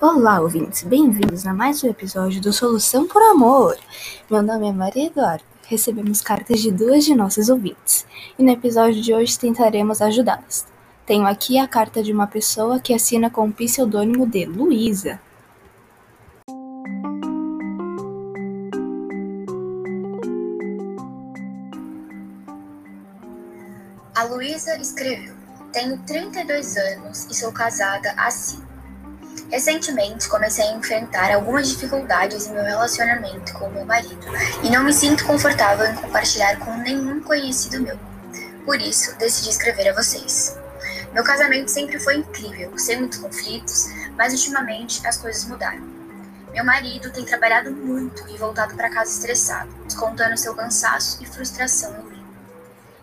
[0.00, 3.76] Olá, ouvintes, bem-vindos a mais um episódio do Solução por Amor.
[4.30, 5.42] Meu nome é Maria Eduarda.
[5.66, 8.06] Recebemos cartas de duas de nossas ouvintes
[8.38, 10.68] e no episódio de hoje tentaremos ajudá-las.
[11.04, 15.20] Tenho aqui a carta de uma pessoa que assina com o pseudônimo de Luísa.
[24.14, 25.34] A Luísa escreveu:
[25.72, 28.67] Tenho 32 anos e sou casada há 5.
[29.50, 34.26] Recentemente comecei a enfrentar algumas dificuldades em meu relacionamento com meu marido
[34.62, 37.98] e não me sinto confortável em compartilhar com nenhum conhecido meu.
[38.66, 40.58] Por isso, decidi escrever a vocês.
[41.14, 45.82] Meu casamento sempre foi incrível, sem muitos conflitos, mas ultimamente as coisas mudaram.
[46.52, 51.94] Meu marido tem trabalhado muito e voltado para casa estressado, descontando seu cansaço e frustração
[52.00, 52.24] em mim.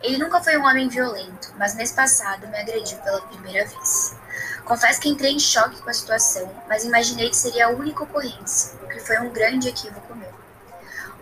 [0.03, 4.15] Ele nunca foi um homem violento, mas mês passado me agrediu pela primeira vez.
[4.65, 8.73] Confesso que entrei em choque com a situação, mas imaginei que seria a única ocorrência,
[8.83, 10.33] o que foi um grande equívoco meu.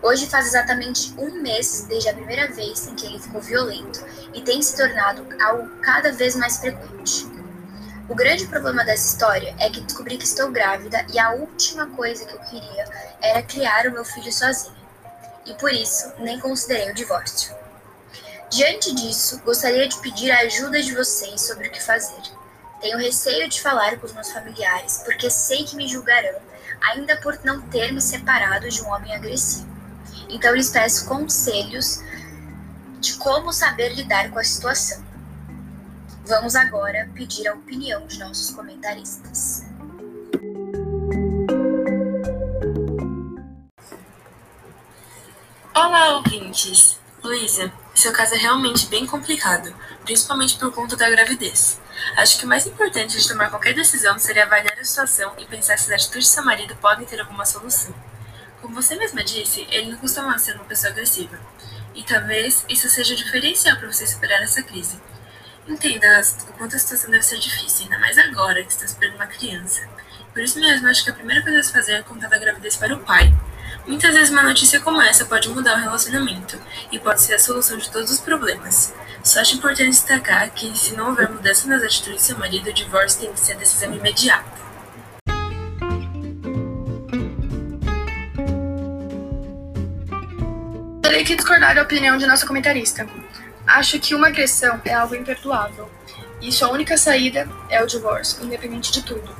[0.02, 4.42] Hoje faz exatamente um mês desde a primeira vez em que ele ficou violento e
[4.42, 7.26] tem se tornado algo cada vez mais frequente.
[8.06, 12.26] O grande problema dessa história é que descobri que estou grávida e a última coisa
[12.26, 12.84] que eu queria
[13.22, 14.76] era criar o meu filho sozinha.
[15.46, 17.54] E por isso nem considerei o divórcio.
[18.50, 22.22] Diante disso, gostaria de pedir a ajuda de vocês sobre o que fazer.
[22.80, 26.38] Tenho receio de falar com os meus familiares, porque sei que me julgarão,
[26.80, 29.68] ainda por não ter me separado de um homem agressivo.
[30.28, 32.00] Então lhes peço conselhos
[33.00, 35.04] de como saber lidar com a situação.
[36.26, 39.64] Vamos agora pedir a opinião de nossos comentaristas.
[45.74, 46.98] Olá, ouvintes!
[47.22, 51.80] Luísa, seu caso é realmente bem complicado, principalmente por conta da gravidez.
[52.16, 55.78] Acho que o mais importante de tomar qualquer decisão seria avaliar a situação e pensar
[55.78, 57.94] se as atitudes de seu marido podem ter alguma solução.
[58.60, 61.38] Como você mesma disse, ele não costuma ser uma pessoa agressiva.
[61.94, 65.00] E talvez isso seja o diferencial para você superar essa crise.
[65.66, 69.26] Entenda o quanto a situação deve ser difícil, ainda mais agora que está esperando uma
[69.26, 69.88] criança.
[70.32, 72.76] Por isso mesmo, acho que a primeira coisa a se fazer é contar da gravidez
[72.76, 73.32] para o pai,
[73.86, 76.58] Muitas vezes uma notícia como essa pode mudar o relacionamento
[76.90, 78.94] e pode ser a solução de todos os problemas.
[79.22, 82.72] Só acho importante destacar que, se não houver mudança nas atitudes do seu marido, o
[82.72, 84.64] divórcio tem que ser decisão imediata.
[91.02, 93.06] Terei que discordar da opinião de nossa comentarista.
[93.66, 95.90] Acho que uma agressão é algo imperdoável
[96.40, 99.36] e sua única saída é o divórcio, independente de tudo.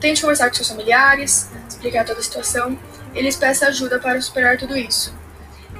[0.00, 2.78] Tente conversar com seus familiares, explicar toda a situação
[3.14, 5.14] eles peçam ajuda para superar tudo isso.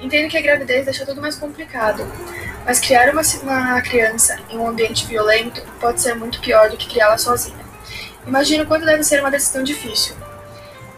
[0.00, 2.06] Entendo que a gravidez deixa tudo mais complicado,
[2.64, 6.88] mas criar uma, uma criança em um ambiente violento pode ser muito pior do que
[6.88, 7.64] criá-la sozinha.
[8.26, 10.14] Imagino quanto deve ser uma decisão difícil,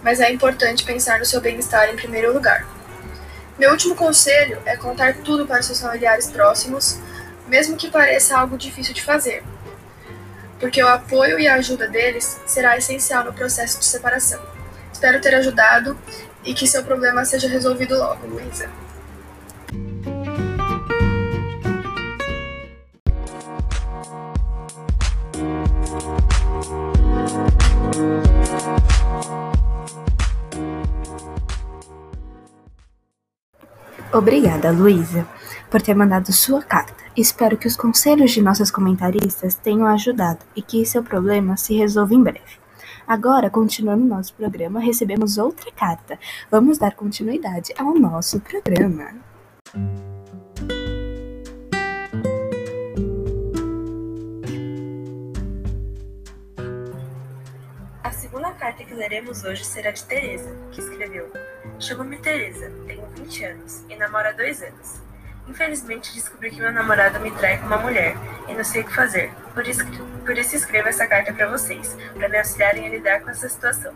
[0.03, 2.67] mas é importante pensar no seu bem-estar em primeiro lugar.
[3.59, 6.99] Meu último conselho é contar tudo para seus familiares próximos,
[7.49, 9.43] mesmo que pareça algo difícil de fazer,
[10.61, 14.56] porque o apoio e a ajuda deles será essencial no processo de separação.
[14.97, 15.95] Espero ter ajudado
[16.43, 18.71] e que seu problema seja resolvido logo, Luísa.
[34.11, 35.29] Obrigada, Luísa,
[35.71, 37.05] por ter mandado sua carta.
[37.15, 42.15] Espero que os conselhos de nossas comentaristas tenham ajudado e que seu problema se resolva
[42.15, 42.66] em breve.
[43.07, 46.19] Agora, continuando nosso programa, recebemos outra carta.
[46.51, 49.15] Vamos dar continuidade ao nosso programa.
[58.03, 61.31] A segunda carta que leremos hoje será de Teresa, que escreveu:
[61.79, 65.01] Chamo-me Teresa, tenho 20 anos e namoro há dois anos.
[65.47, 68.17] Infelizmente descobri que meu namorado me trai com uma mulher
[68.49, 69.33] e não sei o que fazer.
[69.55, 69.85] Por isso,
[70.25, 73.95] por isso escrevo essa carta para vocês, para me auxiliarem a lidar com essa situação.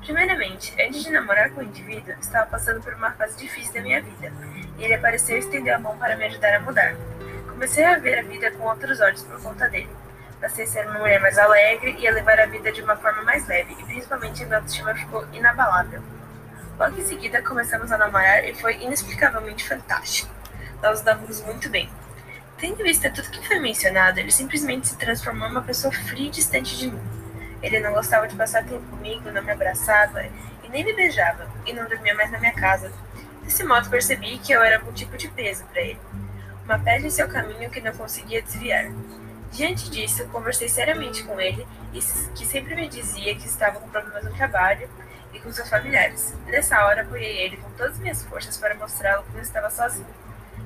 [0.00, 4.02] Primeiramente, antes de namorar com o indivíduo, estava passando por uma fase difícil da minha
[4.02, 4.32] vida,
[4.78, 6.96] e ele apareceu e estendeu a mão para me ajudar a mudar.
[7.48, 9.90] Comecei a ver a vida com outros olhos por conta dele.
[10.40, 13.22] Passei a ser uma mulher mais alegre e a levar a vida de uma forma
[13.22, 16.02] mais leve, e principalmente minha autoestima ficou inabalável.
[16.78, 20.42] Logo em seguida, começamos a namorar e foi inexplicavelmente fantástico
[20.82, 21.88] nós dávamos muito bem.
[22.62, 26.28] Tendo em vista tudo que foi mencionado, ele simplesmente se transformou em uma pessoa fria
[26.28, 27.02] e distante de mim.
[27.60, 30.22] Ele não gostava de passar tempo comigo, não me abraçava
[30.62, 32.92] e nem me beijava, e não dormia mais na minha casa.
[33.42, 35.98] Desse modo percebi que eu era algum tipo de peso para ele.
[36.64, 38.92] Uma pedra em seu caminho que não conseguia desviar.
[39.50, 44.32] Diante disso, conversei seriamente com ele, que sempre me dizia que estava com problemas no
[44.34, 44.88] trabalho
[45.34, 46.32] e com seus familiares.
[46.46, 50.21] Nessa hora, apoiei ele com todas as minhas forças para mostrá-lo que não estava sozinho.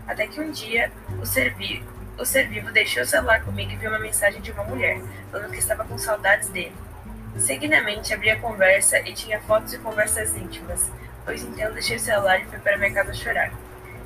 [0.06, 1.84] Até que um dia, o ser, vivo,
[2.18, 5.00] o ser vivo deixou o celular comigo e viu uma mensagem de uma mulher,
[5.32, 6.72] falando que estava com saudades dele.
[7.38, 10.90] Seguidamente, abri a conversa e tinha fotos e conversas íntimas,
[11.24, 13.52] pois então deixei o celular e fui para minha casa chorar.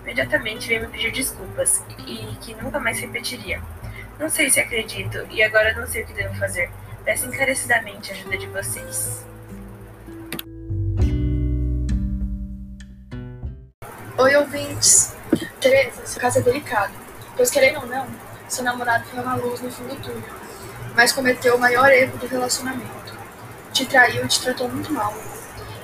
[0.03, 3.63] Imediatamente veio me pedir desculpas e que nunca mais repetiria.
[4.19, 6.71] Não sei se acredito e agora não sei o que devo fazer.
[7.05, 9.25] Peço encarecidamente a ajuda de vocês.
[14.19, 15.20] Oi, ouvintes!
[15.61, 16.93] Tereza, seu caso é delicado,
[17.37, 18.07] pois querendo ou não,
[18.49, 20.25] seu namorado foi uma luz no fim do túnel,
[20.95, 23.15] mas cometeu o maior erro do relacionamento.
[23.71, 25.15] Te traiu e te tratou muito mal.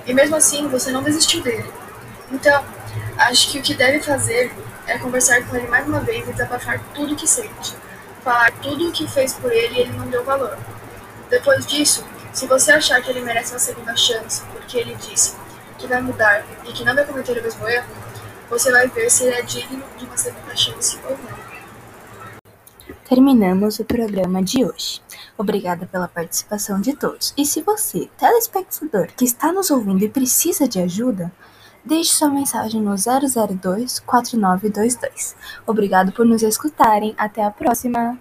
[0.07, 1.71] E mesmo assim, você não desistiu dele.
[2.33, 2.65] Então,
[3.19, 4.51] acho que o que deve fazer
[4.87, 7.77] é conversar com ele mais uma vez e desabafar tudo o que sente.
[8.25, 10.57] Falar tudo o que fez por ele e ele não deu valor.
[11.29, 12.03] Depois disso,
[12.33, 15.37] se você achar que ele merece uma segunda chance, porque ele disse
[15.77, 17.87] que vai mudar e que não vai cometer o mesmo erro,
[18.49, 21.47] você vai ver se ele é digno de uma segunda chance ou não.
[23.09, 25.01] Terminamos o programa de hoje.
[25.39, 27.33] Obrigada pela participação de todos.
[27.37, 31.31] E se você, telespectador, que está nos ouvindo e precisa de ajuda,
[31.85, 35.37] deixe sua mensagem no 002 4922.
[35.67, 37.15] Obrigado por nos escutarem.
[37.17, 38.19] Até a próxima!